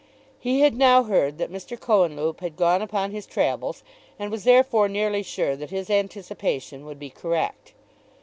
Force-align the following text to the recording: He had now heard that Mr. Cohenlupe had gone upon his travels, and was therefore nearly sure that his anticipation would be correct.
He 0.39 0.61
had 0.61 0.75
now 0.75 1.03
heard 1.03 1.37
that 1.37 1.51
Mr. 1.51 1.79
Cohenlupe 1.79 2.39
had 2.39 2.55
gone 2.57 2.81
upon 2.81 3.11
his 3.11 3.27
travels, 3.27 3.83
and 4.17 4.31
was 4.31 4.45
therefore 4.45 4.89
nearly 4.89 5.21
sure 5.21 5.55
that 5.55 5.69
his 5.69 5.91
anticipation 5.91 6.87
would 6.87 6.97
be 6.97 7.11
correct. 7.11 7.73